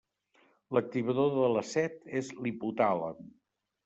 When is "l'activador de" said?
0.77-1.49